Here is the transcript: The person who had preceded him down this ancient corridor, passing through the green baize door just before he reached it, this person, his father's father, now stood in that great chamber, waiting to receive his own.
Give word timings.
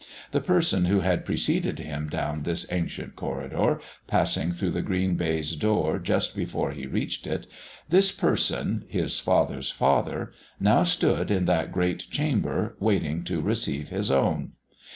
The 0.31 0.41
person 0.41 0.85
who 0.85 1.01
had 1.01 1.25
preceded 1.25 1.77
him 1.77 2.09
down 2.09 2.41
this 2.41 2.65
ancient 2.71 3.15
corridor, 3.15 3.79
passing 4.07 4.51
through 4.51 4.71
the 4.71 4.81
green 4.81 5.13
baize 5.13 5.55
door 5.55 5.99
just 5.99 6.35
before 6.35 6.71
he 6.71 6.87
reached 6.87 7.27
it, 7.27 7.45
this 7.87 8.11
person, 8.11 8.83
his 8.87 9.19
father's 9.19 9.69
father, 9.69 10.31
now 10.59 10.81
stood 10.81 11.29
in 11.29 11.45
that 11.45 11.71
great 11.71 12.09
chamber, 12.09 12.75
waiting 12.79 13.23
to 13.25 13.41
receive 13.41 13.89
his 13.89 14.09
own. 14.09 14.53